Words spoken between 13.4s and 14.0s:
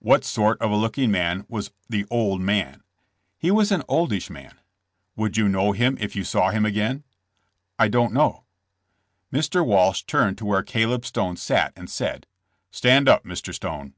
Stone."